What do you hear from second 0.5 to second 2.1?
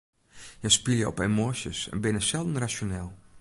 Hja spylje op emoasjes en